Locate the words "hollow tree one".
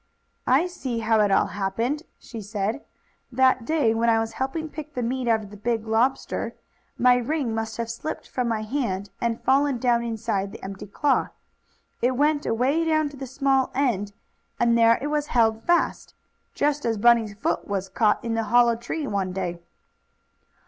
18.45-19.33